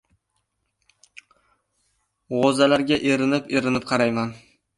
G‘o‘zalarga 2.35 2.99
erinib-erinib 3.13 3.87
qarayman. 3.95 4.35